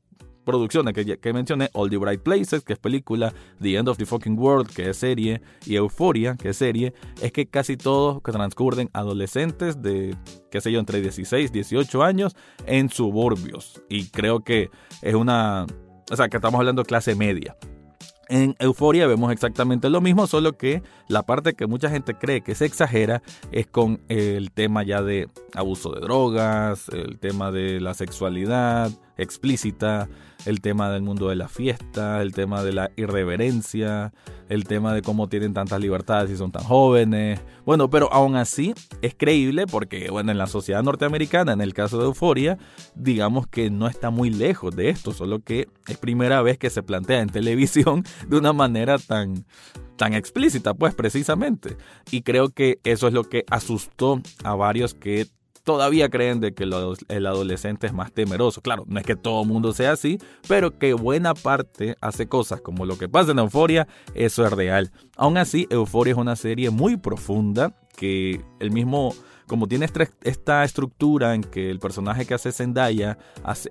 producciones 0.46 0.94
que, 0.94 1.34
mencioné, 1.34 1.70
All 1.74 1.90
the 1.90 1.98
Bright 1.98 2.22
Places, 2.22 2.64
que 2.64 2.74
es 2.74 2.80
película, 2.80 3.34
The 3.62 3.75
End 3.75 3.90
of 3.90 3.98
the 3.98 4.06
Fucking 4.06 4.40
World, 4.40 4.70
que 4.70 4.90
es 4.90 4.98
serie, 4.98 5.42
y 5.66 5.75
Euphoria, 5.75 6.36
que 6.36 6.50
es 6.50 6.58
serie, 6.58 6.94
es 7.22 7.32
que 7.34 7.48
casi 7.48 7.75
todos 7.75 8.22
que 8.22 8.32
transcurren 8.32 8.90
adolescentes 8.94 9.82
de, 9.82 10.16
qué 10.50 10.62
sé 10.62 10.72
yo, 10.72 10.80
entre 10.80 11.02
16, 11.02 11.52
18 11.52 12.04
años 12.04 12.36
en 12.66 12.90
suburbios. 12.90 13.82
Y 13.90 14.10
creo 14.10 14.44
que 14.44 14.70
es 15.02 15.16
una, 15.16 15.66
o 16.10 16.16
sea, 16.16 16.30
que 16.30 16.38
estamos 16.38 16.60
hablando 16.60 16.84
de 16.84 16.88
clase 16.88 17.16
media. 17.16 17.58
En 18.28 18.56
Euforia 18.58 19.06
vemos 19.06 19.32
exactamente 19.32 19.90
lo 19.90 20.02
mismo, 20.02 20.25
solo 20.25 20.58
que 20.58 20.82
la 21.08 21.24
parte 21.24 21.54
que 21.54 21.68
mucha 21.68 21.90
gente 21.90 22.16
cree 22.16 22.42
que 22.42 22.56
se 22.56 22.66
exagera 22.66 23.22
es 23.52 23.68
con 23.68 24.02
el 24.08 24.52
tema 24.52 24.84
ya 24.84 25.04
de 25.04 25.30
abuso 25.54 25.92
de 25.92 26.02
drogas, 26.02 26.90
el 26.90 27.20
tema 27.20 27.52
de 27.52 27.80
la 27.80 27.94
sexualidad 27.94 28.92
explícita, 29.18 30.10
el 30.46 30.62
tema 30.62 30.92
del 30.92 31.02
mundo 31.02 31.30
de 31.30 31.36
la 31.36 31.48
fiesta, 31.48 32.22
el 32.22 32.34
tema 32.34 32.64
de 32.64 32.74
la 32.74 32.92
irreverencia, 32.96 34.14
el 34.50 34.66
tema 34.66 34.94
de 34.94 35.02
cómo 35.02 35.28
tienen 35.28 35.54
tantas 35.54 35.80
libertades 35.80 36.30
y 36.30 36.38
son 36.38 36.52
tan 36.52 36.64
jóvenes. 36.64 37.42
Bueno, 37.66 37.90
pero 37.90 38.12
aún 38.14 38.36
así 38.36 38.74
es 39.02 39.16
creíble 39.16 39.66
porque, 39.66 40.10
bueno, 40.12 40.32
en 40.32 40.38
la 40.38 40.48
sociedad 40.48 40.84
norteamericana, 40.84 41.54
en 41.54 41.62
el 41.62 41.74
caso 41.74 41.98
de 41.98 42.06
Euforia, 42.06 42.58
digamos 42.96 43.48
que 43.48 43.70
no 43.70 43.88
está 43.88 44.10
muy 44.10 44.30
lejos 44.30 44.76
de 44.76 44.90
esto, 44.90 45.12
solo 45.12 45.40
que 45.40 45.68
es 45.88 45.98
primera 45.98 46.42
vez 46.42 46.58
que 46.58 46.70
se 46.70 46.84
plantea 46.84 47.22
en 47.22 47.30
televisión 47.32 48.04
de 48.28 48.38
una 48.38 48.54
manera 48.54 48.98
tan 49.00 49.46
tan 49.96 50.14
explícita, 50.14 50.74
pues 50.74 50.94
precisamente. 50.94 51.78
Y 52.12 52.22
creo 52.22 52.50
que 52.50 52.80
eso 52.84 53.08
es 53.08 53.14
lo 53.14 53.24
que 53.24 53.46
asustó 53.50 54.22
a 54.44 54.54
varios 54.54 54.94
que 54.94 55.28
todavía 55.66 56.10
creen 56.10 56.40
de 56.40 56.54
que 56.54 56.64
el 56.64 57.26
adolescente 57.26 57.88
es 57.88 57.94
más 57.94 58.14
temeroso. 58.14 58.62
Claro, 58.62 58.86
no 58.88 59.00
es 59.00 59.06
que 59.06 59.18
todo 59.18 59.42
el 59.42 59.50
mundo 59.50 59.74
sea 59.74 59.92
así, 59.92 60.20
pero 60.48 60.78
que 60.78 60.94
buena 60.94 61.34
parte 61.34 61.98
hace 62.00 62.28
cosas 62.28 62.62
como 62.62 62.86
lo 62.86 62.98
que 62.98 63.10
pasa 63.10 63.32
en 63.32 63.40
Euforia, 63.40 63.88
eso 64.14 64.46
es 64.46 64.54
real. 64.54 64.92
Aún 65.18 65.38
así, 65.38 65.68
Euforia 65.70 66.14
es 66.14 66.18
una 66.18 66.38
serie 66.38 66.70
muy 66.70 66.96
profunda 66.96 67.76
que 67.98 68.42
el 68.60 68.72
mismo 68.72 69.14
como 69.48 69.68
tiene 69.68 69.88
esta 70.24 70.64
estructura 70.64 71.36
en 71.36 71.44
que 71.44 71.70
el 71.70 71.80
personaje 71.80 72.26
que 72.26 72.34
hace 72.34 72.52
Zendaya 72.52 73.20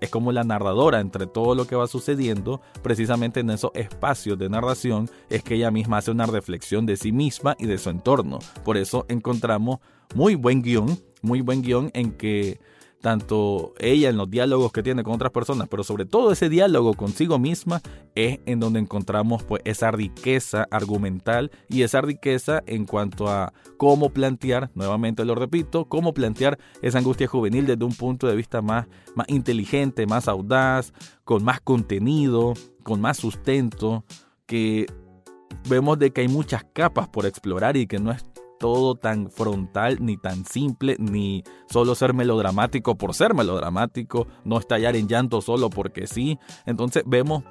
es 0.01 0.09
como 0.09 0.31
la 0.31 0.45
narradora 0.45 1.01
entre 1.01 1.27
todo 1.27 1.57
lo 1.57 1.67
que 1.67 1.75
va 1.75 1.89
sucediendo, 1.89 2.61
precisamente 2.83 3.41
en 3.41 3.51
esos 3.51 3.73
espacios 3.75 4.39
de 4.39 4.49
narración 4.49 5.11
es 5.31 5.43
que 5.43 5.57
ella 5.57 5.73
misma 5.73 5.99
hace 5.99 6.13
una 6.13 6.27
reflexión 6.27 6.87
de 6.87 6.97
sí 6.97 7.11
misma 7.11 7.57
y 7.59 7.67
de 7.67 7.79
su 7.79 7.91
entorno. 7.91 8.39
Por 8.65 8.77
eso 8.77 9.05
encontramos 9.09 9.79
muy 10.15 10.37
buen 10.37 10.63
guion 10.63 10.97
muy 11.25 11.41
buen 11.41 11.63
guion 11.63 11.91
en 11.95 12.13
que 12.13 12.61
tanto 13.05 13.75
ella 13.79 14.09
en 14.09 14.17
los 14.17 14.31
diálogos 14.31 14.73
que 14.73 14.83
tiene 14.83 15.05
con 15.05 15.13
otras 15.13 15.31
personas, 15.31 15.69
pero 15.69 15.85
sobre 15.85 16.07
todo 16.07 16.33
ese 16.33 16.49
diálogo 16.49 16.95
consigo 16.95 17.39
misma 17.39 17.83
es 18.15 18.41
en 18.47 18.61
donde 18.61 18.81
encontramos 18.81 19.43
pues 19.43 19.61
esa 19.67 19.91
riqueza 19.91 20.67
argumental 20.71 21.51
y 21.69 21.83
esa 21.83 22.01
riqueza 22.01 22.63
en 22.65 22.87
cuanto 22.87 23.29
a 23.29 23.53
cómo 23.77 24.09
plantear, 24.09 24.71
nuevamente 24.75 25.27
lo 25.27 25.35
repito, 25.35 25.85
cómo 25.85 26.15
plantear 26.15 26.59
esa 26.81 26.97
angustia 26.97 27.27
juvenil 27.27 27.67
desde 27.67 27.85
un 27.85 27.95
punto 27.95 28.27
de 28.27 28.37
vista 28.37 28.63
más, 28.63 28.87
más 29.15 29.29
inteligente, 29.29 30.07
más 30.07 30.27
audaz, 30.27 30.95
con 31.25 31.45
más 31.45 31.61
contenido, 31.61 32.55
con 32.85 33.03
más 33.03 33.19
sustento, 33.19 34.03
que 34.47 34.87
vemos 35.69 35.99
de 35.99 36.11
que 36.11 36.23
hay 36.23 36.29
muchas 36.29 36.65
capas 36.73 37.09
por 37.09 37.27
explorar 37.27 37.77
y 37.77 37.87
que 37.87 37.99
no 37.99 38.13
es 38.13 38.25
todo 38.65 38.95
tan 38.95 39.31
frontal, 39.31 39.99
ni 40.01 40.17
tan 40.17 40.47
simple, 40.47 40.97
ni 40.99 41.45
solo 41.69 41.95
ser 41.95 42.15
melodramático 42.15 42.97
por 42.97 43.13
ser 43.13 43.35
melodramático, 43.35 44.27
no 44.43 44.59
estallar 44.59 44.97
en 44.97 45.07
llanto 45.07 45.43
solo 45.43 45.69
porque 45.69 46.07
sí. 46.07 46.39
Entonces 46.65 47.03
vemos 47.05 47.45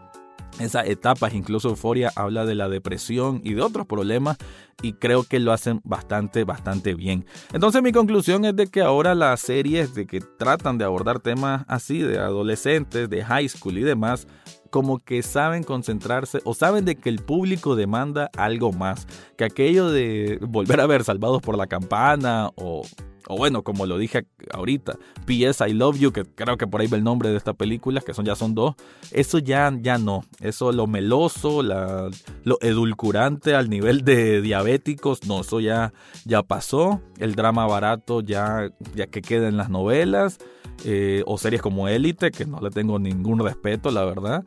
esas 0.59 0.87
etapas, 0.87 1.33
incluso 1.33 1.69
Euforia 1.69 2.11
habla 2.15 2.45
de 2.45 2.55
la 2.55 2.69
depresión 2.69 3.41
y 3.43 3.53
de 3.53 3.61
otros 3.61 3.87
problemas 3.87 4.37
y 4.81 4.93
creo 4.93 5.23
que 5.23 5.39
lo 5.39 5.51
hacen 5.51 5.81
bastante, 5.83 6.43
bastante 6.43 6.93
bien. 6.93 7.25
Entonces 7.53 7.81
mi 7.81 7.91
conclusión 7.91 8.45
es 8.45 8.55
de 8.55 8.67
que 8.67 8.81
ahora 8.81 9.15
las 9.15 9.41
series 9.41 9.93
de 9.93 10.05
que 10.05 10.21
tratan 10.21 10.77
de 10.77 10.85
abordar 10.85 11.19
temas 11.19 11.63
así 11.67 11.99
de 11.99 12.19
adolescentes, 12.19 13.09
de 13.09 13.23
high 13.23 13.47
school 13.49 13.77
y 13.77 13.83
demás, 13.83 14.27
como 14.69 14.99
que 14.99 15.21
saben 15.21 15.63
concentrarse 15.63 16.39
o 16.45 16.53
saben 16.53 16.83
de 16.85 16.95
que 16.95 17.09
el 17.09 17.19
público 17.19 17.75
demanda 17.75 18.29
algo 18.35 18.71
más, 18.71 19.07
que 19.37 19.45
aquello 19.45 19.89
de 19.89 20.39
volver 20.41 20.79
a 20.79 20.87
ver 20.87 21.03
Salvados 21.03 21.41
por 21.41 21.57
la 21.57 21.67
Campana 21.67 22.49
o 22.55 22.83
o 23.27 23.37
bueno, 23.37 23.63
como 23.63 23.85
lo 23.85 23.97
dije 23.97 24.25
ahorita, 24.51 24.97
P.S. 25.25 25.67
I 25.67 25.73
Love 25.73 25.99
You, 25.99 26.11
que 26.11 26.25
creo 26.25 26.57
que 26.57 26.67
por 26.67 26.81
ahí 26.81 26.87
va 26.87 26.97
el 26.97 27.03
nombre 27.03 27.29
de 27.29 27.37
esta 27.37 27.53
película, 27.53 28.01
que 28.01 28.13
son 28.13 28.25
ya 28.25 28.35
son 28.35 28.55
dos, 28.55 28.75
eso 29.11 29.39
ya, 29.39 29.71
ya 29.81 29.97
no. 29.97 30.25
Eso 30.39 30.71
lo 30.71 30.87
meloso, 30.87 31.63
lo 31.63 32.57
edulcurante 32.61 33.55
al 33.55 33.69
nivel 33.69 34.03
de 34.03 34.41
diabéticos, 34.41 35.25
no, 35.25 35.41
eso 35.41 35.59
ya, 35.59 35.93
ya 36.25 36.43
pasó. 36.43 37.01
El 37.19 37.35
drama 37.35 37.65
barato 37.65 38.21
ya, 38.21 38.69
ya 38.95 39.07
que 39.07 39.21
queda 39.21 39.47
en 39.47 39.57
las 39.57 39.69
novelas, 39.69 40.39
eh, 40.85 41.23
o 41.25 41.37
series 41.37 41.61
como 41.61 41.87
Élite, 41.87 42.31
que 42.31 42.45
no 42.45 42.59
le 42.59 42.69
tengo 42.69 42.99
ningún 42.99 43.39
respeto, 43.39 43.91
la 43.91 44.03
verdad. 44.05 44.43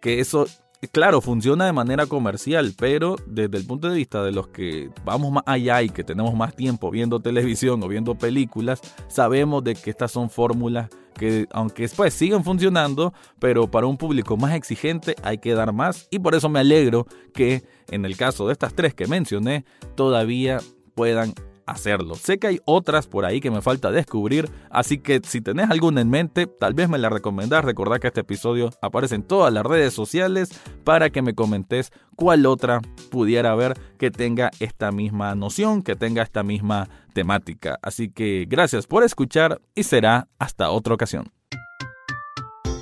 Que 0.00 0.20
eso 0.20 0.46
claro, 0.92 1.20
funciona 1.20 1.66
de 1.66 1.72
manera 1.72 2.06
comercial, 2.06 2.74
pero 2.78 3.16
desde 3.26 3.58
el 3.58 3.66
punto 3.66 3.88
de 3.88 3.96
vista 3.96 4.22
de 4.22 4.32
los 4.32 4.48
que 4.48 4.90
vamos 5.04 5.32
más 5.32 5.42
allá 5.46 5.82
y 5.82 5.88
que 5.88 6.04
tenemos 6.04 6.34
más 6.34 6.54
tiempo 6.54 6.90
viendo 6.90 7.20
televisión 7.20 7.82
o 7.82 7.88
viendo 7.88 8.14
películas, 8.14 8.80
sabemos 9.08 9.64
de 9.64 9.74
que 9.74 9.90
estas 9.90 10.12
son 10.12 10.30
fórmulas 10.30 10.88
que 11.16 11.46
aunque 11.50 11.82
después 11.82 12.12
siguen 12.14 12.44
funcionando, 12.44 13.14
pero 13.38 13.70
para 13.70 13.86
un 13.86 13.96
público 13.96 14.36
más 14.36 14.54
exigente 14.54 15.16
hay 15.22 15.38
que 15.38 15.54
dar 15.54 15.72
más. 15.72 16.08
Y 16.10 16.18
por 16.18 16.34
eso 16.34 16.48
me 16.48 16.60
alegro 16.60 17.06
que 17.32 17.64
en 17.90 18.04
el 18.04 18.16
caso 18.16 18.46
de 18.46 18.52
estas 18.52 18.74
tres 18.74 18.94
que 18.94 19.06
mencioné 19.06 19.64
todavía 19.94 20.58
puedan 20.94 21.32
hacerlo. 21.66 22.14
Sé 22.14 22.38
que 22.38 22.46
hay 22.46 22.60
otras 22.64 23.06
por 23.06 23.24
ahí 23.24 23.40
que 23.40 23.50
me 23.50 23.62
falta 23.62 23.90
descubrir, 23.90 24.48
así 24.70 24.98
que 24.98 25.20
si 25.24 25.40
tenés 25.40 25.70
alguna 25.70 26.00
en 26.00 26.10
mente, 26.10 26.46
tal 26.46 26.74
vez 26.74 26.88
me 26.88 26.98
la 26.98 27.08
recomendás. 27.08 27.64
Recordá 27.64 27.98
que 27.98 28.06
este 28.06 28.20
episodio 28.20 28.70
aparece 28.80 29.16
en 29.16 29.22
todas 29.22 29.52
las 29.52 29.64
redes 29.64 29.92
sociales 29.92 30.50
para 30.84 31.10
que 31.10 31.22
me 31.22 31.34
comentes 31.34 31.92
cuál 32.14 32.46
otra 32.46 32.80
pudiera 33.10 33.52
haber 33.52 33.74
que 33.98 34.10
tenga 34.10 34.50
esta 34.60 34.92
misma 34.92 35.34
noción, 35.34 35.82
que 35.82 35.96
tenga 35.96 36.22
esta 36.22 36.42
misma 36.42 36.88
temática. 37.12 37.78
Así 37.82 38.10
que 38.10 38.46
gracias 38.48 38.86
por 38.86 39.02
escuchar 39.02 39.60
y 39.74 39.82
será 39.82 40.28
hasta 40.38 40.70
otra 40.70 40.94
ocasión. 40.94 41.32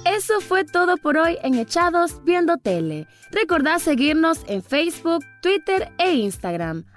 Eso 0.04 0.40
fue 0.40 0.64
todo 0.64 0.96
por 0.96 1.16
hoy 1.16 1.38
en 1.42 1.54
Echados 1.54 2.22
Viendo 2.24 2.56
Tele. 2.58 3.08
Recordá 3.32 3.78
seguirnos 3.78 4.44
en 4.46 4.62
Facebook, 4.62 5.24
Twitter 5.42 5.92
e 5.98 6.14
Instagram. 6.14 6.84